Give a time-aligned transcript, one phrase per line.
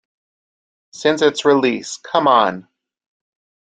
[0.93, 2.67] Since its release, Come On!